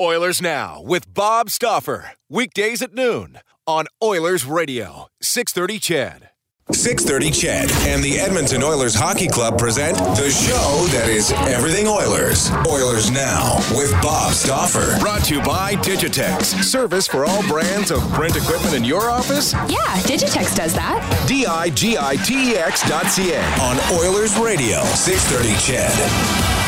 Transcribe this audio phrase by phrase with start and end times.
[0.00, 2.12] Oilers Now with Bob Stauffer.
[2.30, 6.30] Weekdays at noon on Oilers Radio, 630 CHED.
[6.72, 12.50] 630 CHED and the Edmonton Oilers Hockey Club present the show that is everything Oilers.
[12.66, 14.98] Oilers Now with Bob Stauffer.
[15.00, 16.64] Brought to you by Digitex.
[16.64, 19.52] Service for all brands of print equipment in your office?
[19.52, 21.26] Yeah, Digitex does that.
[21.28, 23.42] D-I-G-I-T-E-X dot C-A.
[23.60, 26.59] On Oilers Radio, 630 CHED.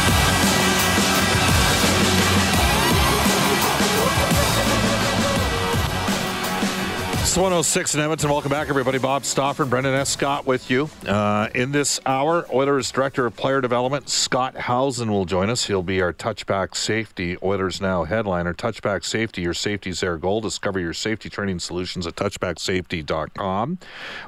[7.37, 8.31] 106 in Edmonton.
[8.31, 8.99] Welcome back, everybody.
[8.99, 10.11] Bob Stauffer and Brendan S.
[10.11, 10.91] Scott with you.
[11.07, 15.67] Uh, in this hour, Oilers Director of Player Development, Scott Howson, will join us.
[15.67, 18.53] He'll be our touchback safety, Oilers Now headliner.
[18.53, 20.41] Touchback safety, your safety's their goal.
[20.41, 23.79] Discover your safety training solutions at touchbacksafety.com.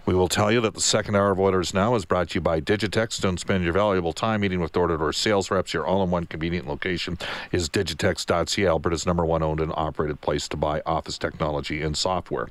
[0.06, 2.40] We will tell you that the second hour of Oilers Now is brought to you
[2.40, 3.20] by Digitex.
[3.20, 5.74] Don't spend your valuable time meeting with door to door sales reps.
[5.74, 7.18] Your all in one convenient location
[7.50, 12.48] is digitex.ca, Alberta's number one owned and operated place to buy office technology and software.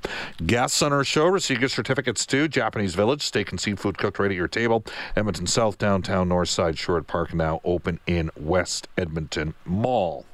[0.48, 4.31] Guests on our show receive gift certificates to Japanese Village, steak and seafood cooked right
[4.31, 4.84] at your table.
[5.16, 10.26] Edmonton South, downtown, North Side, Sherwood Park, now open in West Edmonton Mall.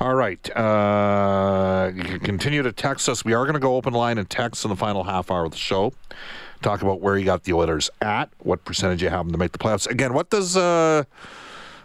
[0.00, 0.54] All right.
[0.56, 3.24] Uh, you can continue to text us.
[3.24, 5.52] We are going to go open line and text in the final half hour of
[5.52, 5.92] the show.
[6.60, 9.52] Talk about where you got the Oilers at, what percentage you have them to make
[9.52, 9.88] the playoffs.
[9.88, 11.04] Again, what does uh,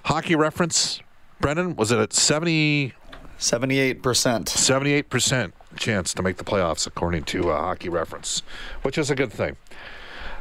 [0.03, 1.02] hockey reference,
[1.40, 1.75] Brendan?
[1.75, 2.94] Was it at 70?
[3.38, 4.02] 78%.
[4.02, 8.44] 78% chance to make the playoffs, according to uh, Hockey Reference,
[8.82, 9.58] which is a good thing.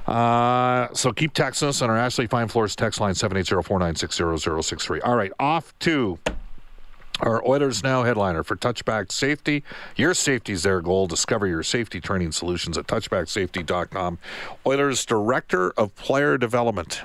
[0.06, 5.00] Uh, so keep texting us on our Ashley Fine Floors text line 780-496-0063.
[5.04, 6.18] All right, off to
[7.20, 9.62] our Oilers Now headliner for Touchback Safety.
[9.96, 11.06] Your safety's their goal.
[11.06, 14.18] Discover your safety training solutions at touchbacksafety.com.
[14.66, 17.02] Oilers Director of Player Development,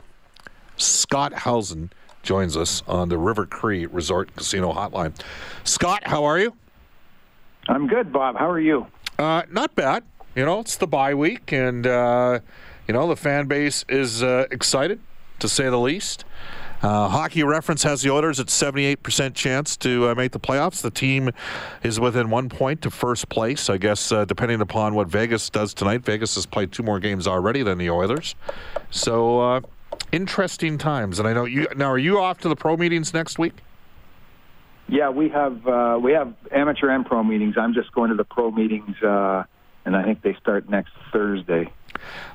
[0.78, 1.92] Scott Howson,
[2.24, 5.14] joins us on the River Cree Resort Casino Hotline.
[5.64, 6.56] Scott, how are you?
[7.68, 8.38] I'm good, Bob.
[8.38, 8.88] How are you?
[9.18, 10.04] Uh, not bad.
[10.36, 12.40] You know, it's the bye week, and uh,
[12.88, 15.00] you know the fan base is uh, excited,
[15.40, 16.26] to say the least.
[16.82, 20.82] Uh, Hockey Reference has the Oilers at 78% chance to uh, make the playoffs.
[20.82, 21.32] The team
[21.82, 23.70] is within one point to first place.
[23.70, 26.04] I guess uh, depending upon what Vegas does tonight.
[26.04, 28.36] Vegas has played two more games already than the Oilers,
[28.92, 29.64] so
[30.12, 31.18] interesting times.
[31.18, 31.90] And I know you now.
[31.90, 33.54] Are you off to the pro meetings next week?
[34.88, 37.56] Yeah, we have uh, we have amateur and pro meetings.
[37.58, 39.44] I'm just going to the pro meetings, uh,
[39.84, 41.72] and I think they start next Thursday.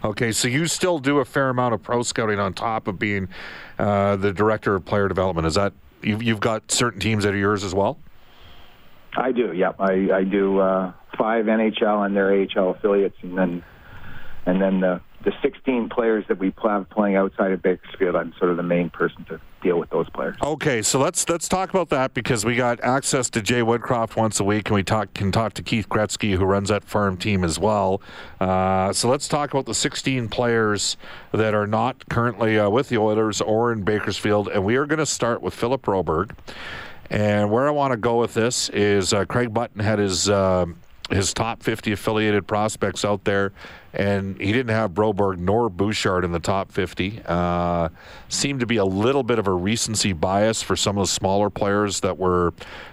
[0.02, 3.28] Okay, so you still do a fair amount of pro scouting on top of being
[3.78, 5.46] uh, the director of player development.
[5.46, 5.72] Is that
[6.02, 7.98] you've, you've got certain teams that are yours as well?
[9.16, 9.52] I do.
[9.52, 13.62] Yeah, I, I do uh, five NHL and their AHL affiliates, and then
[14.50, 18.16] and then the the 16 players that we have playing outside of Bakersfield.
[18.16, 20.34] I'm sort of the main person to deal with those players.
[20.42, 24.40] Okay, so let's let's talk about that because we got access to Jay Woodcroft once
[24.40, 27.44] a week, and we talk can talk to Keith Gretzky, who runs that farm team
[27.44, 28.00] as well.
[28.40, 30.96] Uh, so let's talk about the 16 players
[31.32, 35.00] that are not currently uh, with the Oilers or in Bakersfield, and we are going
[35.00, 36.30] to start with Philip Broberg.
[37.10, 40.76] And where I want to go with this is uh, Craig Button had his um,
[41.10, 43.52] his top 50 affiliated prospects out there,
[43.92, 47.22] and he didn't have Broberg nor Bouchard in the top 50.
[47.26, 47.88] Uh,
[48.28, 51.50] seemed to be a little bit of a recency bias for some of the smaller
[51.50, 52.52] players that were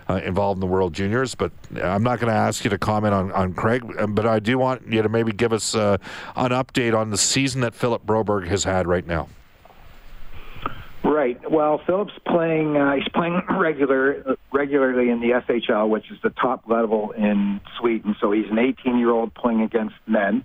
[0.10, 1.52] uh, involved in the World Juniors, but
[1.82, 4.58] I'm not going to ask you to comment on, on Craig, um, but I do
[4.58, 5.98] want you to maybe give us uh,
[6.36, 9.28] an update on the season that Philip Broberg has had right now.
[11.04, 11.40] Right.
[11.50, 12.76] Well, Philip's playing.
[12.76, 18.16] Uh, he's playing regular regularly in the SHL, which is the top level in Sweden.
[18.20, 20.44] So he's an 18 year old playing against men.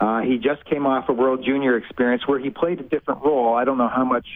[0.00, 3.54] Uh, he just came off a World Junior experience where he played a different role.
[3.54, 4.26] I don't know how much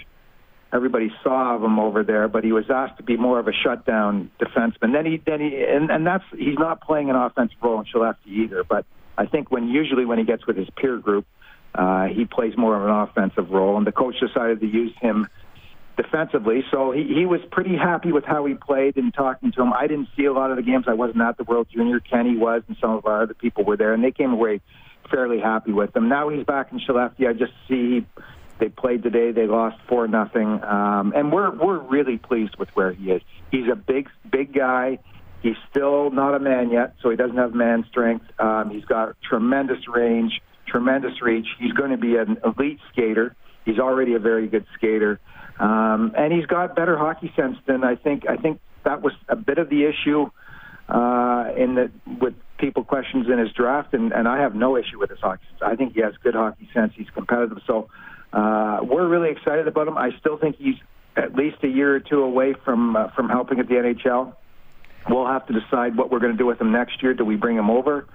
[0.72, 3.52] everybody saw of him over there, but he was asked to be more of a
[3.52, 4.92] shutdown defenseman.
[4.92, 8.26] Then he, then he, and, and that's he's not playing an offensive role in Skellefteå
[8.26, 8.64] either.
[8.64, 8.84] But
[9.16, 11.26] I think when usually when he gets with his peer group,
[11.74, 15.26] uh, he plays more of an offensive role, and the coach decided to use him
[15.96, 16.64] defensively.
[16.70, 19.72] So he, he was pretty happy with how he played and talking to him.
[19.72, 20.84] I didn't see a lot of the games.
[20.86, 22.00] I wasn't at the World Junior.
[22.00, 24.60] Kenny was, and some of our other people were there, and they came away
[25.10, 26.08] fairly happy with him.
[26.08, 27.28] Now he's back in Skellefteå.
[27.28, 28.06] I just see
[28.58, 29.32] they played today.
[29.32, 33.22] They lost four nothing, um, and we're we're really pleased with where he is.
[33.50, 34.98] He's a big big guy.
[35.42, 38.24] He's still not a man yet, so he doesn't have man strength.
[38.40, 41.46] Um, he's got tremendous range, tremendous reach.
[41.60, 43.36] He's going to be an elite skater.
[43.64, 45.20] He's already a very good skater,
[45.60, 48.28] um, and he's got better hockey sense than I think.
[48.28, 50.30] I think that was a bit of the issue
[50.88, 51.90] uh, in the
[52.20, 55.44] with people questions in his draft, and, and I have no issue with his hockey.
[55.64, 56.92] I think he has good hockey sense.
[56.96, 57.88] He's competitive, so
[58.32, 59.96] uh, we're really excited about him.
[59.96, 60.76] I still think he's
[61.16, 64.34] at least a year or two away from uh, from helping at the NHL.
[65.08, 67.14] We'll have to decide what we're going to do with him next year.
[67.14, 68.06] Do we bring him over,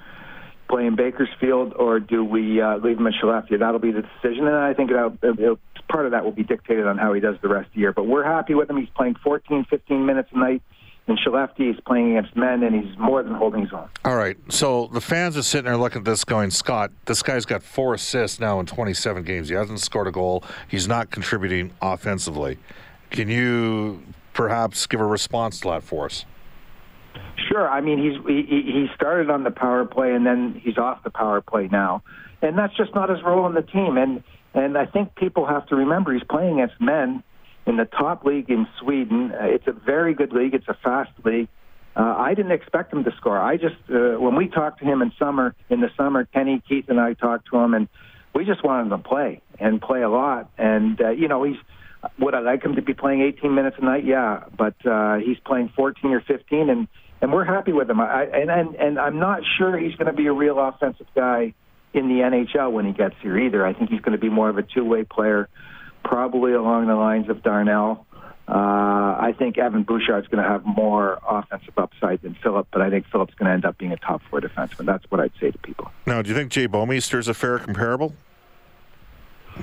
[0.70, 3.60] play in Bakersfield, or do we uh, leave him in Skellefteå?
[3.60, 5.60] That'll be the decision, and I think it'll, it'll,
[5.90, 7.94] part of that will be dictated on how he does the rest of the year.
[7.94, 8.78] But we're happy with him.
[8.78, 10.62] He's playing 14, 15 minutes a night
[11.08, 11.74] in Skellefteå.
[11.74, 13.90] is playing against men, and he's more than holding his own.
[14.06, 14.38] All right.
[14.50, 17.94] So the fans are sitting there looking at this going, Scott, this guy's got four
[17.94, 19.50] assists now in 27 games.
[19.50, 20.44] He hasn't scored a goal.
[20.68, 22.58] He's not contributing offensively.
[23.10, 24.04] Can you
[24.34, 26.26] perhaps give a response to that for us?
[27.50, 27.70] Sure.
[27.70, 31.10] I mean, he's he, he started on the power play and then he's off the
[31.10, 32.02] power play now,
[32.42, 33.98] and that's just not his role in the team.
[33.98, 34.24] And
[34.54, 37.24] and I think people have to remember he's playing against men
[37.66, 39.32] in the top league in Sweden.
[39.32, 40.54] Uh, it's a very good league.
[40.54, 41.48] It's a fast league.
[41.96, 43.40] Uh, I didn't expect him to score.
[43.40, 46.86] I just uh, when we talked to him in summer in the summer, Kenny Keith
[46.88, 47.88] and I talked to him, and
[48.34, 50.50] we just wanted him to play and play a lot.
[50.58, 51.58] And uh, you know, he's
[52.20, 54.06] would I like him to be playing 18 minutes a night?
[54.06, 56.88] Yeah, but uh, he's playing 14 or 15, and
[57.22, 58.02] and we're happy with him.
[58.02, 61.54] I, and and and I'm not sure he's going to be a real offensive guy
[61.94, 63.66] in the NHL when he gets here either.
[63.66, 65.48] I think he's going to be more of a two-way player,
[66.04, 68.06] probably along the lines of Darnell.
[68.48, 72.90] Uh, I think Evan Bouchard's going to have more offensive upside than Philip, but I
[72.90, 74.86] think Philip's going to end up being a top four defenseman.
[74.86, 75.92] That's what I'd say to people.
[76.06, 78.14] Now, do you think Jay Bouwmeester is a fair comparable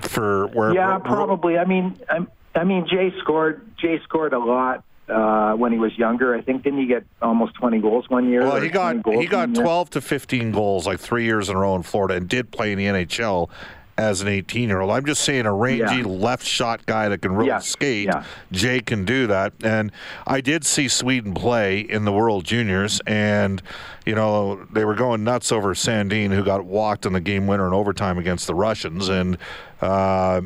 [0.01, 0.73] for where?
[0.73, 1.59] Yeah, where, probably.
[1.59, 3.71] I mean, I, I mean, Jay scored.
[3.77, 6.35] Jay scored a lot uh, when he was younger.
[6.35, 8.43] I think didn't he get almost 20 goals one year?
[8.43, 11.75] Well, he got he got 12 to 15 goals like three years in a row
[11.77, 13.51] in Florida, and did play in the NHL
[14.01, 14.91] as an 18 year old.
[14.91, 16.03] I'm just saying a rangy Yeah.
[16.07, 17.59] left shot guy that can really Yeah.
[17.59, 18.07] skate.
[18.07, 18.25] Yeah.
[18.51, 19.53] Jay can do that.
[19.63, 19.93] And
[20.27, 23.63] I did see Sweden play in the World Juniors, and,
[24.07, 27.67] you know, they were going nuts over Sandin, who got walked in the game winner
[27.67, 29.09] in overtime against the Russians.
[29.09, 29.37] And,
[29.83, 30.41] uh,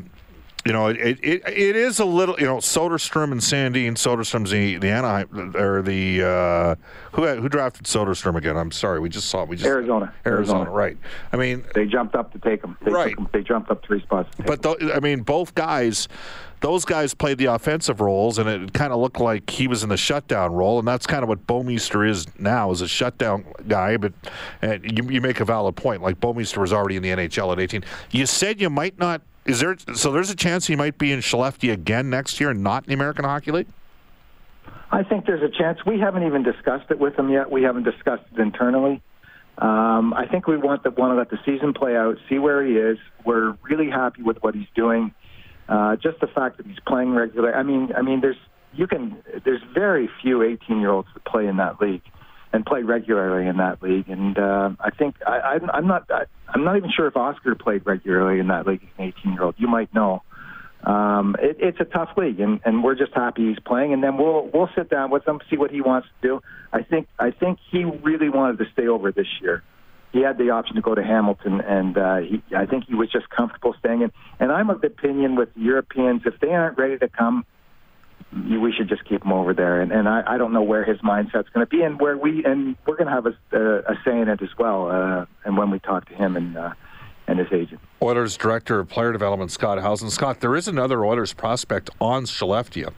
[0.65, 3.91] you know, it, it it is a little, you know, Soderstrom and Sandin.
[3.93, 6.75] Soderstrom's the the Anaheim or the uh,
[7.11, 8.57] who who drafted Soderstrom again?
[8.57, 10.11] I'm sorry, we just saw we just Arizona.
[10.25, 10.71] Arizona, Arizona.
[10.71, 10.97] right?
[11.31, 12.77] I mean, They jumped up to take him.
[12.81, 13.15] They Right.
[13.31, 14.29] They jumped up three spots.
[14.43, 14.75] But him.
[14.79, 16.07] th- I mean, both guys,
[16.61, 19.89] those guys played the offensive roles, and it kind of looked like he was in
[19.89, 23.97] the shutdown role, and that's kind of what Bouwmeester is now, is a shutdown guy.
[23.97, 24.13] But
[24.63, 26.01] you, you make a valid point.
[26.01, 27.83] Like Bouwmeester was already in the NHL at 18.
[28.09, 29.21] You said you might not.
[29.45, 30.11] Is there so?
[30.11, 32.93] There's a chance he might be in Skellefteå again next year, and not in the
[32.95, 33.67] American Hockey League.
[34.91, 35.79] I think there's a chance.
[35.85, 37.51] We haven't even discussed it with him yet.
[37.51, 39.01] We haven't discussed it internally.
[39.57, 42.65] Um, I think we want to want to let the season play out, see where
[42.65, 42.97] he is.
[43.23, 45.13] We're really happy with what he's doing.
[45.69, 47.53] Uh, just the fact that he's playing regularly.
[47.53, 48.37] I mean, I mean, there's
[48.73, 52.03] you can there's very few 18 year olds that play in that league
[52.51, 54.09] and play regularly in that league.
[54.09, 57.55] And uh, I think I, I'm, I'm not I, I'm not even sure if Oscar
[57.55, 59.55] played regularly in that league as an 18 year old.
[59.57, 60.23] You might know.
[60.83, 63.93] Um, it, it's a tough league, and, and we're just happy he's playing.
[63.93, 66.41] And then we'll we'll sit down with him, see what he wants to do.
[66.71, 69.63] I think I think he really wanted to stay over this year.
[70.11, 73.11] He had the option to go to Hamilton, and uh, he, I think he was
[73.11, 74.11] just comfortable staying in.
[74.39, 77.45] And I'm of the opinion with Europeans, if they aren't ready to come,
[78.35, 79.81] we should just keep him over there.
[79.81, 82.43] And, and I, I don't know where his mindset's going to be, and where we
[82.43, 84.89] and we're going to have a, a, a say in it as well.
[84.89, 86.73] Uh, and when we talk to him and uh,
[87.27, 87.81] and his agent.
[88.01, 90.09] Oilers director of player development Scott Housen.
[90.09, 92.93] Scott, there is another Oilers prospect on Skellefteå.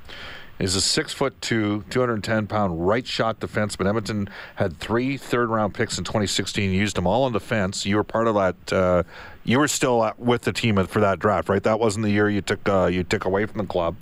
[0.59, 3.87] Is a six foot two, 210 pound right shot defenseman.
[3.87, 7.85] Edmonton had three third round picks in 2016, used them all on defense.
[7.85, 8.73] You were part of that.
[8.73, 9.03] Uh,
[9.43, 11.61] you were still at, with the team for that draft, right?
[11.61, 13.97] That wasn't the year you took uh, you took away from the club.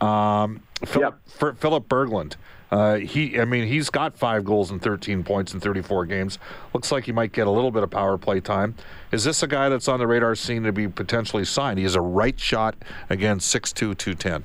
[0.00, 1.18] Um, Philip,
[1.58, 2.36] Philip Berglund
[2.70, 6.38] Uh, he, I mean, he's got five goals and 13 points in 34 games.
[6.74, 8.74] Looks like he might get a little bit of power play time.
[9.12, 11.78] Is this a guy that's on the radar scene to be potentially signed?
[11.78, 12.74] He has a right shot
[13.08, 14.44] again, 6'2", 210.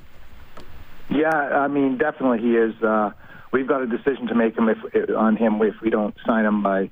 [1.10, 2.82] Yeah, I mean, definitely he is.
[2.82, 3.12] Uh,
[3.52, 4.78] we've got a decision to make him if,
[5.18, 6.90] on him if we don't sign him by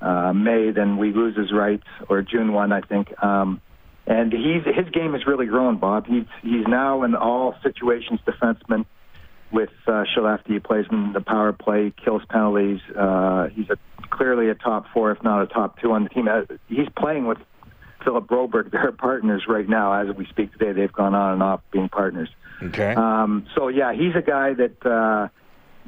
[0.00, 3.22] uh, May, then we lose his rights, or June 1, I think.
[3.22, 3.60] Um,
[4.06, 6.06] and he's his game has really grown, Bob.
[6.06, 8.86] He's he's now an all situations defenseman
[9.50, 10.46] with uh, Skellefteå.
[10.46, 12.80] He plays in the power play, kills penalties.
[12.96, 13.76] Uh, he's a,
[14.10, 16.28] clearly a top four, if not a top two on the team.
[16.28, 17.38] Uh, he's playing with
[18.04, 18.70] Philip Broberg.
[18.72, 20.72] They're partners right now as we speak today.
[20.72, 22.28] They've gone on and off being partners.
[22.62, 22.94] Okay.
[22.94, 25.28] Um, so yeah, he's a guy that uh,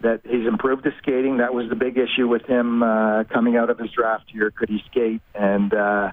[0.03, 1.39] that he's improved his skating.
[1.39, 4.51] That was the big issue with him uh, coming out of his draft year.
[4.51, 5.23] Could he skate?
[5.35, 6.13] And uh,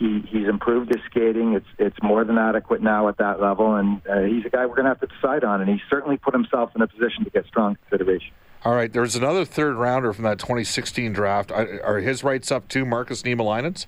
[0.00, 1.52] he he's improved his skating.
[1.52, 4.74] It's it's more than adequate now at that level, and uh, he's a guy we're
[4.74, 5.60] going to have to decide on.
[5.60, 8.32] And he's certainly put himself in a position to get strong consideration.
[8.64, 11.52] All right, there's another third rounder from that 2016 draft.
[11.52, 13.86] Are his rights up too, Markus Niemelainen's?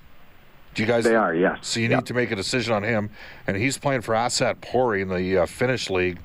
[0.75, 1.03] Do you guys?
[1.03, 1.59] They are, yes.
[1.61, 1.99] So you yep.
[1.99, 3.09] need to make a decision on him,
[3.47, 6.19] and he's playing for Ässät Pori in the uh, Finnish league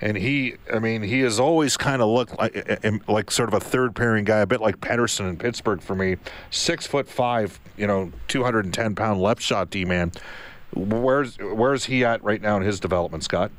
[0.00, 3.48] and he, I mean, he has always kind of looked like eh, eh, like sort
[3.48, 6.16] of a third pairing guy, a bit like Pettersson in Pittsburgh for me.
[6.50, 10.12] Six foot five, you know, two hundred and ten pound left shot D man.
[10.74, 13.50] Where's where's he at right now in his development, Scott?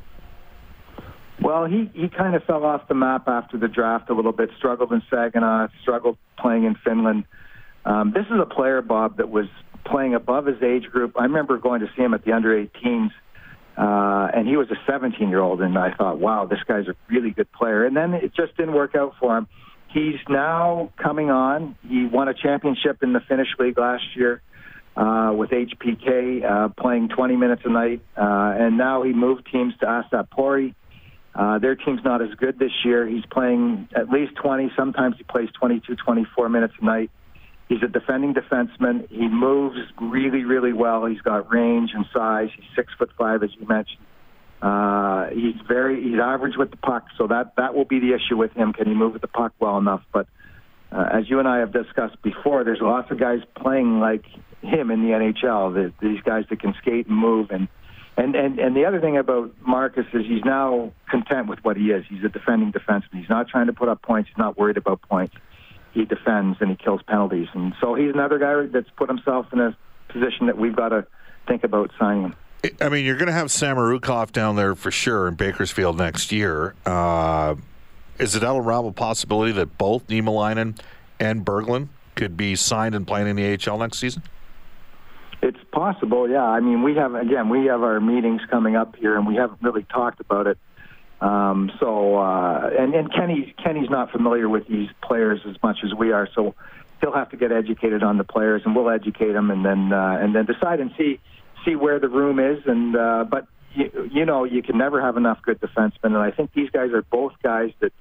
[1.40, 4.50] Well, he, he kind of fell off the map after the draft a little bit.
[4.58, 7.26] Struggled in Saginaw, struggled playing in Finland.
[7.86, 9.46] Um, this is a player, Bob, that was
[9.86, 11.14] playing above his age group.
[11.18, 13.12] I remember going to see him at the under 18s
[13.78, 16.96] uh, and he was a 17 year old, and I thought, wow, this guy's a
[17.10, 17.86] really good player.
[17.86, 19.48] And then it just didn't work out for him.
[19.90, 21.76] He's now coming on.
[21.88, 24.42] He won a championship in the Finnish league last year
[24.96, 28.02] uh, with HPK, uh, playing 20 minutes a night.
[28.18, 30.74] Uh, and now he moved teams to Ässät Pori.
[31.36, 33.08] Uh, their team's not as good this year.
[33.08, 34.72] He's playing at least 20.
[34.76, 37.12] Sometimes he plays 22, 24 minutes a night.
[37.70, 39.10] He's a defending defenseman.
[39.10, 41.06] He moves really, really well.
[41.06, 42.50] He's got range and size.
[42.56, 44.06] He's six foot five, as you mentioned.
[44.62, 48.38] Uh, he's very he's average with the puck, so that that will be the issue
[48.38, 48.74] with him.
[48.74, 50.02] Can he move with the puck well enough?
[50.14, 50.28] But
[50.92, 54.26] uh, as you and I have discussed before, there's lots of guys playing like
[54.62, 55.74] him in the NHL.
[55.74, 57.68] The, these guys that can skate and move, and
[58.16, 61.92] and and and the other thing about Markus is he's now content with what he
[61.92, 62.06] is.
[62.10, 63.20] He's a defending defenseman.
[63.20, 64.30] He's not trying to put up points.
[64.30, 65.36] He's not worried about points
[65.98, 67.48] he defends and he kills penalties.
[67.54, 69.76] And so he's another guy that's put himself in a
[70.10, 71.08] position that we've got to
[71.48, 72.36] think about signing.
[72.80, 76.76] I mean, you're going to have Samorukov down there for sure in Bakersfield next year.
[76.86, 77.56] Uh,
[78.20, 80.80] is it out of realm of possibility that both Niemelainen
[81.20, 84.24] and Berglund could be signed and playing in the AHL next season?
[85.42, 86.44] It's possible, yeah.
[86.44, 89.62] I mean, we have again, we have our meetings coming up here, and we haven't
[89.62, 90.58] really talked about it.
[91.20, 95.94] Um, so uh, and and Kenny Kenny's not familiar with these players as much as
[95.94, 96.54] we are, so
[97.02, 100.20] he'll have to get educated on the players, and we'll educate him, and then uh,
[100.22, 101.20] and then decide and see
[101.66, 102.64] see where the room is.
[102.68, 106.30] And uh, but you, you know you can never have enough good defensemen, and I
[106.30, 107.94] think these guys are both guys that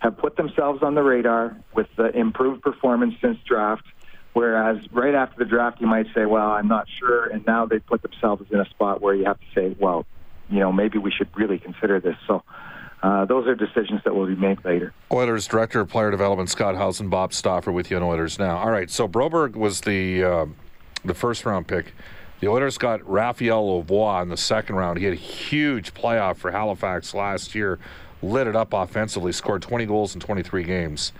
[0.00, 3.84] have put themselves on the radar with the improved performance since draft.
[4.32, 7.78] Whereas right after the draft, you might say, "Well, I'm not sure," and now they
[7.78, 10.04] put themselves in a spot where you have to say, "Well,
[10.50, 12.16] you know, maybe we should really consider this.
[12.26, 12.42] So
[13.02, 14.92] uh, those are decisions that will be made later.
[15.12, 18.56] Oilers Director of Player Development Scott Howson, Bob Stauffer with you on Oilers now.
[18.58, 20.46] All right, so Broberg was the uh,
[21.04, 21.92] the first round pick.
[22.40, 24.98] The Oilers got Raphael Lavoie in the second round.
[24.98, 27.78] He had a huge playoff for Halifax last year,
[28.22, 31.12] lit it up offensively, scored 20 goals in 23 games,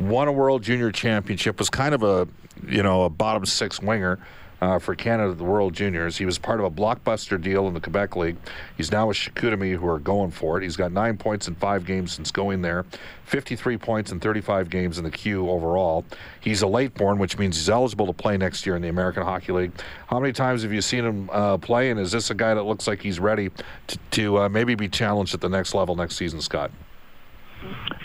[0.00, 2.28] won a World Junior Championship, was kind of a
[2.66, 4.18] you know a bottom six winger
[4.60, 6.16] uh, for Canada, the World Juniors.
[6.16, 8.36] He was part of a blockbuster deal in the Quebec League.
[8.76, 10.62] He's now with Chicoutimi, who are going for it.
[10.62, 12.84] He's got nine points in five games since going there,
[13.26, 16.04] 53 points in 35 games in the Q overall.
[16.40, 19.22] He's a late born, which means he's eligible to play next year in the American
[19.22, 19.72] Hockey League.
[20.06, 21.90] How many times have you seen him uh, play?
[21.90, 23.50] And is this a guy that looks like he's ready
[23.88, 26.70] to, to uh, maybe be challenged at the next level next season, Scott?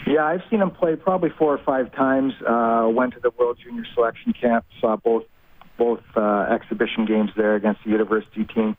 [0.08, 2.34] Yeah, I've seen him play probably four or five times.
[2.48, 5.24] Uh, went to the World Junior Selection Camp, saw both
[5.80, 8.78] both uh, exhibition games there against the university team.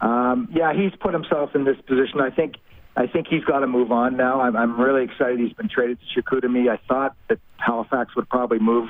[0.00, 2.20] Um, yeah, he's put himself in this position.
[2.20, 2.54] I think
[2.96, 4.40] I think he's got to move on now.
[4.40, 6.70] I'm, I'm really excited he's been traded to Chicoutimi.
[6.70, 8.88] I thought that Halifax would probably move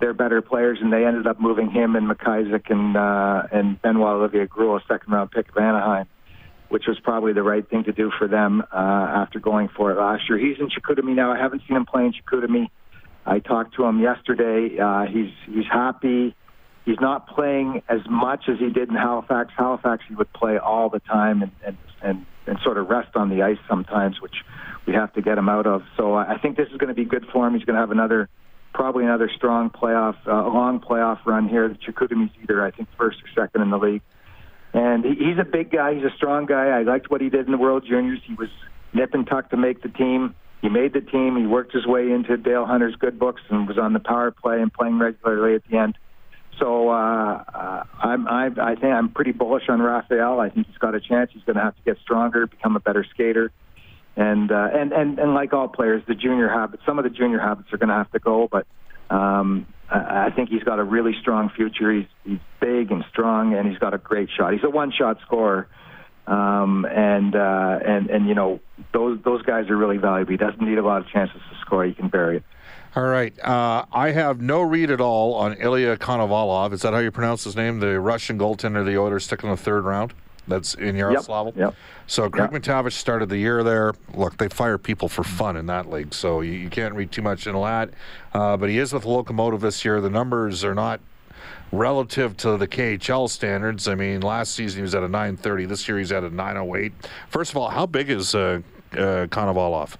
[0.00, 4.16] their better players, and they ended up moving him and McIsaac and uh, and Benoit
[4.16, 6.06] Olivier a second round pick of Anaheim,
[6.68, 9.98] which was probably the right thing to do for them uh, after going for it
[9.98, 10.38] last year.
[10.38, 11.32] He's in Chicoutimi now.
[11.32, 12.68] I haven't seen him play in Chicoutimi.
[13.24, 14.78] I talked to him yesterday.
[14.78, 16.34] Uh, he's he's happy
[16.86, 19.52] he's not playing as much as he did in Halifax.
[19.54, 23.28] Halifax, he would play all the time and and and, and sort of rest on
[23.28, 24.36] the ice sometimes, which
[24.86, 25.82] we have to get him out of.
[25.96, 27.54] So I think this is going to be good for him.
[27.54, 28.28] He's going to have another
[28.72, 31.68] probably another strong playoff, uh, long playoff run here.
[31.68, 34.02] The Chicoutimi's either I think first or second in the league,
[34.72, 35.94] and he, he's a big guy.
[35.94, 36.68] He's a strong guy.
[36.68, 38.20] I liked what he did in the World Juniors.
[38.24, 38.48] He was
[38.92, 40.34] nip and tuck to make the team.
[40.62, 41.36] He made the team.
[41.36, 44.60] He worked his way into Dale Hunter's good books and was on the power play
[44.60, 45.96] and playing regularly at the end.
[46.58, 50.40] So uh, uh, I'm, I, I think I'm pretty bullish on Raphael.
[50.40, 51.30] I think he's got a chance.
[51.32, 53.52] He's going to have to get stronger, become a better skater,
[54.16, 56.82] and uh, and and and like all players, the junior habits.
[56.86, 58.66] Some of the junior habits are going to have to go, but
[59.14, 61.92] um, I think he's got a really strong future.
[61.92, 64.52] He's he's big and strong, and he's got a great shot.
[64.52, 65.68] He's a one-shot scorer,
[66.26, 68.60] um, and uh, and and you know
[68.92, 70.30] those those guys are really valuable.
[70.30, 71.84] He doesn't need a lot of chances to score.
[71.84, 72.44] He can bury it.
[72.96, 73.38] All right.
[73.44, 76.72] Uh, I have no read at all on Ilya Konovalov.
[76.72, 77.78] Is that how you pronounce his name?
[77.78, 80.14] The Russian goaltender the Oilers took in the third round.
[80.48, 81.48] That's in Yaroslavl.
[81.48, 81.56] Yep.
[81.56, 81.74] yep.
[82.06, 82.62] So Craig yep.
[82.62, 83.92] MacTavish started the year there.
[84.14, 87.20] Look, they fire people for fun in that league, so you, you can't read too
[87.20, 87.90] much into that.
[88.32, 90.00] Uh, but he is with the Locomotive this year.
[90.00, 91.00] The numbers are not
[91.72, 93.88] relative to the KHL standards.
[93.88, 95.66] I mean, last season he was at a 930.
[95.66, 96.94] This year he's at a 908.
[97.28, 98.62] First of all, how big is uh,
[98.92, 99.96] uh, Konovalov?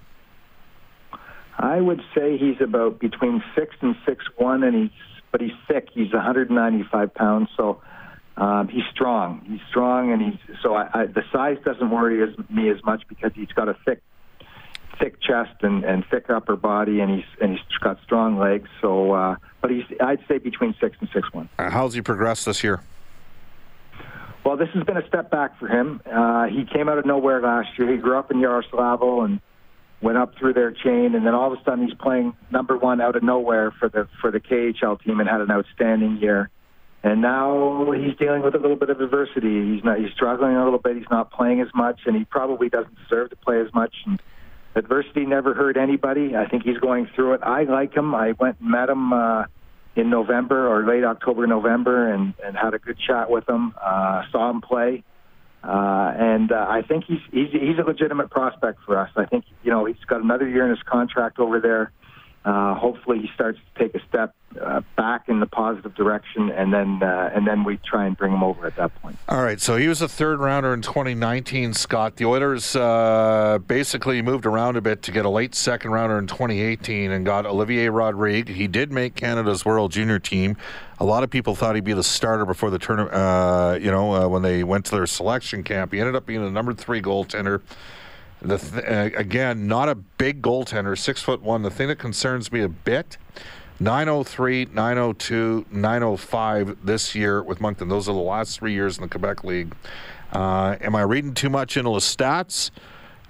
[1.59, 4.91] I would say he's about between six and six one, and he's
[5.33, 5.89] but he's thick.
[5.93, 7.81] He's 195 pounds, so
[8.37, 9.45] um, he's strong.
[9.49, 13.03] He's strong, and he's so I, I, the size doesn't worry as, me as much
[13.09, 14.03] because he's got a thick,
[14.99, 18.69] thick chest and, and thick upper body, and he's and he's got strong legs.
[18.83, 21.49] So, uh, but he's I'd say between six and six one.
[21.59, 22.83] Uh, how's he progressed this year?
[24.45, 26.01] Well, this has been a step back for him.
[26.07, 27.91] Uh, he came out of nowhere last year.
[27.91, 29.41] He grew up in Yaroslavl and
[30.01, 33.01] went up through their chain, and then all of a sudden he's playing number one
[33.01, 36.51] out of nowhere for the for the KHL team and had an outstanding year.
[37.03, 39.75] And now he's dealing with a little bit of adversity.
[39.75, 40.97] He's not he's struggling a little bit.
[40.97, 43.95] He's not playing as much, and he probably doesn't deserve to play as much.
[44.05, 44.21] And
[44.75, 46.37] adversity never hurt anybody.
[46.37, 47.41] I think he's going through it.
[47.43, 48.15] I like him.
[48.15, 49.45] I went and met him uh,
[49.95, 53.75] in November or late October, November, and and had a good chat with him.
[53.83, 55.05] Uh, saw him play.
[55.05, 55.16] Uh,
[55.69, 59.11] and uh, I think he's, he's he's a legitimate prospect for us.
[59.17, 61.93] I think you know he's got another year in his contract over there.
[62.47, 64.33] Uh, hopefully, he starts to take a step
[64.63, 68.33] uh, back in the positive direction, and then uh, and then we try and bring
[68.33, 69.19] him over at that point.
[69.29, 69.61] All right.
[69.61, 71.75] So he was a third rounder in 2019.
[71.75, 76.19] Scott, the Oilers uh, basically moved around a bit to get a late second rounder
[76.21, 78.49] in 2018 and got Olivier Rodrigue.
[78.49, 80.57] He did make Canada's World Junior team.
[81.01, 83.13] A lot of people thought he'd be the starter before the tournament.
[83.13, 86.45] Uh, you know, uh, when they went to their selection camp, he ended up being
[86.45, 87.61] the number three goaltender.
[88.47, 91.63] The th- uh, again, not a big goaltender, six foot one.
[91.63, 93.19] The thing that concerns me a bit
[93.81, 97.89] 903, 902, 905 this year with Moncton.
[97.89, 99.75] Those are the last three years in the Quebec League.
[100.33, 102.71] Uh, am I reading too much into the stats?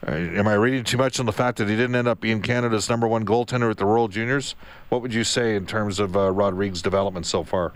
[0.07, 2.43] Uh, am I reading too much on the fact that he didn't end up being
[2.43, 4.55] Canada's number one goaltender at the World Juniors?
[4.91, 7.73] What would you say in terms of uh, Rodrigue's development so far?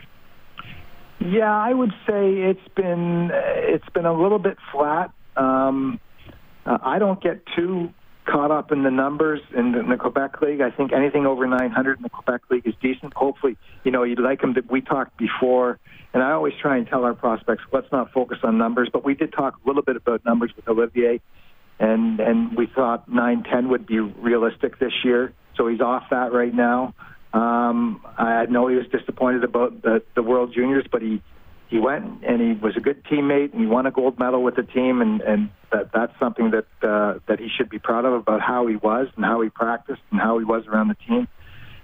[1.18, 5.10] Yeah, I would say it's been it's been a little bit flat.
[5.36, 6.00] Um,
[6.66, 7.92] uh, I don't get too
[8.26, 10.60] caught up in the numbers in the, in the Quebec League.
[10.60, 13.12] I think anything over 900 in the Quebec League is decent.
[13.14, 14.62] Hopefully, you know, you'd like him to.
[14.70, 15.78] We talked before,
[16.12, 18.88] and I always try and tell our prospects, let's not focus on numbers.
[18.92, 21.20] But we did talk a little bit about numbers with Olivier,
[21.78, 25.32] and and we thought 910 would be realistic this year.
[25.56, 26.94] So he's off that right now.
[27.32, 31.22] Um, I know he was disappointed about the, the World Juniors, but he
[31.70, 34.56] he went and he was a good teammate and he won a gold medal with
[34.56, 38.12] the team and and that that's something that uh, that he should be proud of
[38.12, 41.28] about how he was and how he practiced and how he was around the team.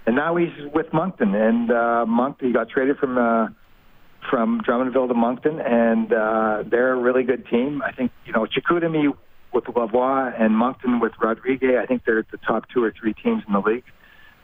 [0.05, 3.47] And now he's with Moncton and uh, Moncton he got traded from uh,
[4.29, 7.81] from Drummondville to Moncton and uh, they're a really good team.
[7.81, 9.15] I think you know Chicoutimi
[9.53, 11.63] with Lavoie and Moncton with Rodrigue.
[11.63, 13.85] I think they're the top two or three teams in the league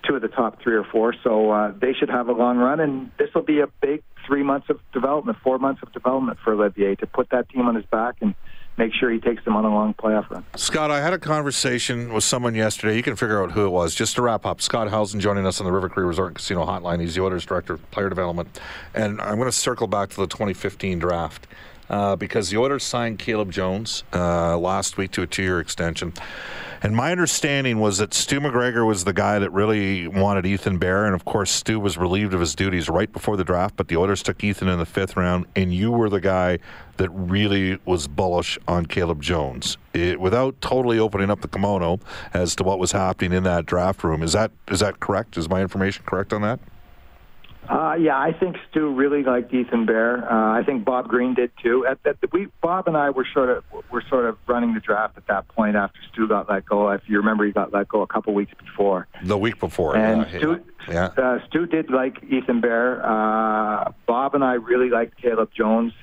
[0.08, 1.14] two of the top three or four.
[1.24, 4.44] So uh, they should have a long run, and this will be a big three
[4.44, 7.86] months of development, four months of development for Olivier to put that team on his
[7.86, 8.36] back and
[8.78, 10.44] make sure he takes them on a long playoff run.
[10.56, 12.96] Scott, I had a conversation with someone yesterday.
[12.96, 13.94] You can figure out who it was.
[13.94, 16.66] Just to wrap up, Scott Howson joining us on the River Cree Resort and Casino
[16.66, 17.00] Hotline.
[17.00, 18.60] He's the Oilers Director of Player Development.
[18.94, 21.48] And I'm going to circle back to the 2015 draft.
[21.90, 26.14] Uh, because the Oilers signed Caleb Jones uh, last week to a two-year extension.
[26.84, 31.06] And my understanding was that Stu MacGregor was the guy that really wanted Ethan Bear.
[31.06, 33.96] And of course, Stu was relieved of his duties right before the draft, but the
[33.96, 35.46] Oilers took Ethan in the fifth round.
[35.56, 36.60] And you were the guy
[36.98, 39.78] that really was bullish on Caleb Jones.
[39.94, 42.02] It, without totally opening up the kimono
[42.34, 44.22] as to what was happening in that draft room.
[44.22, 45.38] Is that is that correct?
[45.38, 46.60] Is my information correct on that?
[47.70, 50.30] Uh, yeah, I think Stu really liked Ethan Bear.
[50.30, 51.86] Uh, I think Bob Green did too.
[51.86, 54.82] At, at the, we, Bob and I were sort of were sort of running the
[54.82, 56.90] draft at that point after Stu got let go.
[56.90, 59.08] If you remember, he got let go a couple weeks before.
[59.24, 60.38] The week before, and yeah.
[60.38, 61.06] Stu, yeah.
[61.18, 63.06] Uh, Stu did like Ethan Bear.
[63.06, 65.94] Uh, Bob and I really liked Caleb Jones,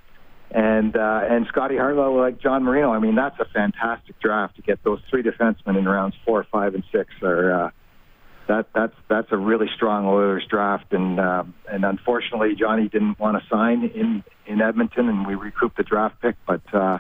[0.50, 2.90] and uh, and Scotty Hartwell like John Marino.
[2.90, 6.74] I mean, that's a fantastic draft to get those three defensemen in rounds four, five,
[6.74, 7.10] and six.
[7.22, 7.70] Are uh,
[8.50, 13.40] that that's that's a really strong Oilers draft, and um, and unfortunately Johnny didn't want
[13.40, 16.62] to sign in in Edmonton, and we recouped the draft pick, but.
[16.74, 16.98] Uh,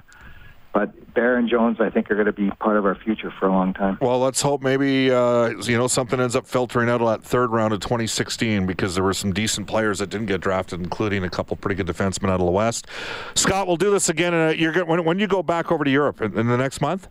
[0.72, 3.48] but Bear and Jones, I think, are going to be part of our future for
[3.48, 3.98] a long time.
[4.00, 7.50] Well, let's hope maybe uh, you know something ends up filtering out of that third
[7.50, 11.28] round of 2016 because there were some decent players that didn't get drafted, including a
[11.28, 12.86] couple pretty good defensemen out of the West.
[13.34, 14.32] Scott, we'll do this again.
[14.32, 17.08] Uh, you're when, when you go back over to Europe in, in the next month.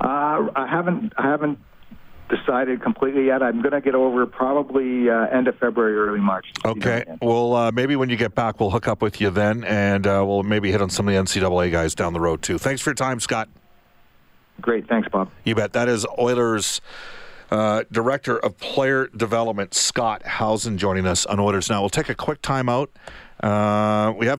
[0.00, 1.60] Uh, I haven't I haven't
[2.28, 3.42] decided completely yet.
[3.42, 6.46] I'm going to get over probably uh, end of February, early March.
[6.64, 7.04] Okay.
[7.20, 10.24] Well, uh, maybe when you get back, we'll hook up with you then, and uh,
[10.26, 12.58] we'll maybe hit on some of the NCAA guys down the road too.
[12.58, 13.48] Thanks for your time, Scott.
[14.60, 14.88] Great.
[14.88, 15.30] Thanks, Bob.
[15.44, 15.72] You bet.
[15.72, 16.80] That is Oilers.
[17.50, 21.80] Uh, Director of Player Development Scott Howson joining us on Oilers Now.
[21.80, 22.88] We'll take a quick timeout.
[23.42, 24.38] Uh, we have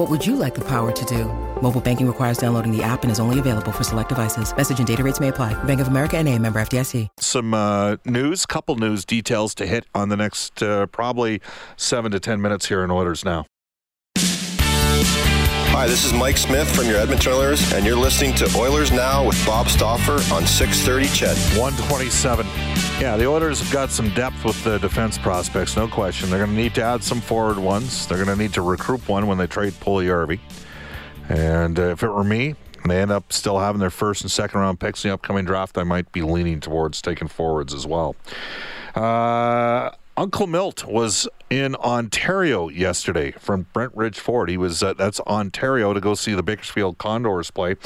[0.00, 1.26] What would you like the power to do?
[1.60, 4.56] Mobile banking requires downloading the app and is only available for select devices.
[4.56, 5.52] Message and data rates may apply.
[5.64, 7.08] Bank of America and a member FDIC.
[7.18, 11.42] Some uh, news, couple news details to hit on the next uh, probably
[11.76, 13.44] seven to ten minutes here in orders Now.
[15.80, 19.26] Hi, this is Mike Smith from your Edmonton Oilers, and you're listening to Oilers Now
[19.26, 21.58] with Bob Stauffer on 630 CHED.
[21.58, 22.46] 127.
[23.00, 26.28] Yeah, the Oilers have got some depth with the defense prospects, no question.
[26.28, 28.06] They're going to need to add some forward ones.
[28.06, 30.38] They're going to need to recruit one when they trade Puljujärvi.
[31.30, 34.30] And uh, if it were me, and they end up still having their first and
[34.30, 37.86] second round picks in the upcoming draft, I might be leaning towards taking forwards as
[37.86, 38.16] well.
[38.94, 44.50] Uh, Uncle Milt was in Ontario yesterday from Brent Ridge Ford.
[44.50, 47.76] He was uh, that's Ontario to go see the Bakersfield Condors play.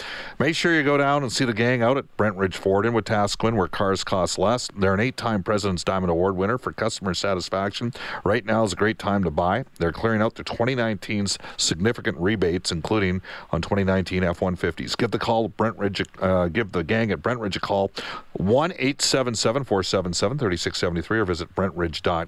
[0.41, 2.93] Make sure you go down and see the gang out at Brent Ridge Ford in
[2.93, 4.69] Wetaskiwin, where cars cost less.
[4.77, 7.93] They're an eight-time President's Diamond Award winner for customer satisfaction.
[8.25, 9.65] Right now is a great time to buy.
[9.79, 14.97] They're clearing out their 2019's significant rebates, including on 2019 F-150s.
[14.99, 16.03] Give the call Brent Ridge.
[16.19, 17.93] Uh, give the gang at Brent Ridge a call
[18.33, 22.24] one eight seven seven four seven seven thirty six seventy three or visit Brent BrentRidge.com.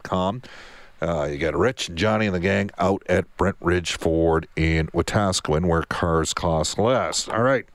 [1.03, 5.67] Uh, you got Rich, Johnny, and the gang out at Brent Ridge Ford in Wetaskiwin,
[5.67, 7.29] where cars cost less.
[7.29, 7.67] All right.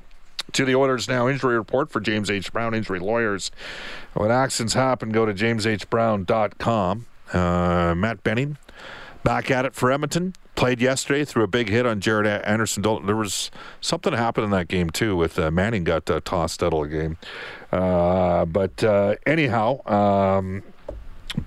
[0.54, 2.52] To the Oilers now injury report for James H.
[2.52, 3.52] Brown injury lawyers.
[4.14, 7.06] When accidents happen, go to jameshbrown.com.
[7.32, 8.58] Uh, Matt Benning
[9.24, 10.34] back at it for Edmonton.
[10.56, 12.84] Played yesterday threw a big hit on Jared Anderson.
[12.84, 16.74] There was something happened in that game too with uh, Manning got uh, tossed out
[16.74, 17.18] of the game.
[17.72, 20.62] Uh, but uh, anyhow, um,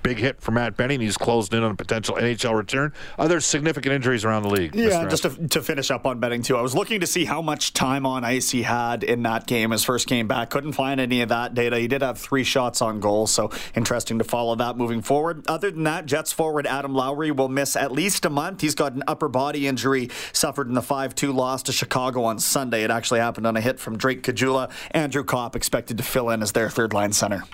[0.03, 1.01] Big hit for Matt Benning.
[1.01, 2.93] He's closed in on a potential NHL return.
[3.19, 4.75] Other significant injuries around the league.
[4.75, 6.57] Yeah, just to, to, finish up on Benning too.
[6.57, 9.71] I was looking to see how much time on ice he had in that game.
[9.71, 11.79] His first game back, couldn't find any of that data.
[11.79, 15.47] He did have three shots on goal, so interesting to follow that moving forward.
[15.49, 18.61] Other than that, Jets forward Adam Lowry will miss at least a month.
[18.61, 22.85] He's got an upper body injury suffered in the 5-2 loss to Chicago on Sunday.
[22.85, 24.71] It actually happened on a hit from Drake Caggiula.
[24.93, 27.45] Andrew Copp expected to fill in as their third line center.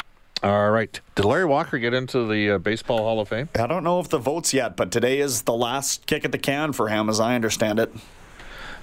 [0.42, 0.98] All right.
[1.16, 3.50] Did Larry Walker get into the uh, Baseball Hall of Fame?
[3.58, 6.38] I don't know if the votes yet, but today is the last kick at the
[6.38, 7.92] can for him, as I understand it.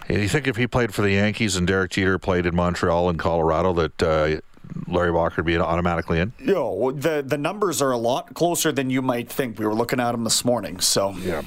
[0.07, 3.09] Do you think if he played for the Yankees and Derek Jeter played in Montreal
[3.09, 4.39] and Colorado that uh,
[4.87, 6.31] Larry Walker would be automatically in?
[6.39, 9.59] Yo, the the numbers are a lot closer than you might think.
[9.59, 11.41] We were looking at them this morning, so yeah.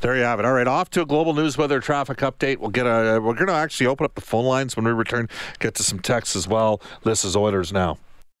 [0.00, 0.46] There you have it.
[0.46, 2.58] All right, off to a global news weather traffic update.
[2.58, 3.20] We'll get a.
[3.20, 5.28] We're going to actually open up the phone lines when we return.
[5.58, 6.80] Get to some texts as well.
[7.04, 7.98] This is Oilers now.